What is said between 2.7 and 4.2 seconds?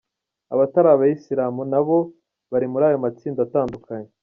muri ayo matsinda atandukanye.